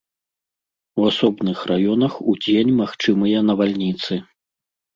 [1.01, 4.13] У асобных раёнах удзень магчымыя навальніцы.